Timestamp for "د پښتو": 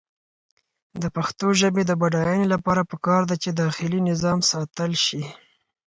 1.01-1.47